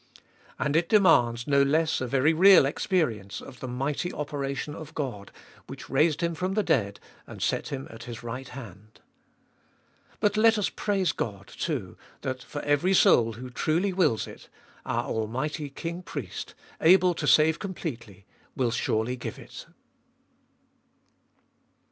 And 0.57 0.75
it 0.75 0.89
demands 0.89 1.45
no 1.45 1.61
less 1.61 2.01
a 2.01 2.07
very 2.07 2.33
real 2.33 2.65
experience 2.65 3.39
of 3.39 3.59
the 3.59 3.67
mighty 3.67 4.11
operation 4.11 4.73
of 4.73 4.95
God, 4.95 5.31
which 5.67 5.91
raised 5.91 6.21
Him 6.21 6.33
from 6.33 6.55
the 6.55 6.63
dead, 6.63 6.99
and 7.27 7.39
set 7.39 7.67
Him 7.67 7.85
at 7.91 8.05
His 8.05 8.23
right 8.23 8.47
hand. 8.47 8.99
But 10.19 10.37
let 10.37 10.57
us 10.57 10.69
praise 10.69 11.11
God, 11.11 11.49
too, 11.49 11.97
that 12.21 12.41
for 12.41 12.63
every 12.63 12.95
soul 12.95 13.33
who 13.33 13.51
truly 13.51 13.93
wills 13.93 14.25
it, 14.25 14.49
our 14.87 15.03
almighty 15.03 15.69
King 15.69 16.01
Priest, 16.01 16.55
able 16.81 17.13
to 17.13 17.27
save 17.27 17.59
completely, 17.59 18.25
will 18.55 18.71
surely 18.71 19.15
give 19.15 19.37
it. 19.37 19.67